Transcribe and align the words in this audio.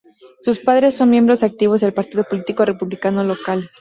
Sus 0.39 0.59
padres 0.59 0.95
son 0.97 1.11
miembros 1.11 1.43
activos 1.43 1.81
del 1.81 1.93
partido 1.93 2.23
político 2.23 2.65
republicano 2.65 3.23
local. 3.23 3.69